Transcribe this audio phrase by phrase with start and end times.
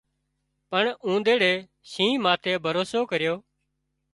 [0.69, 1.51] پڻ اونۮيڙي
[1.91, 3.35] شينهن ماٿي ڀروسو ڪريو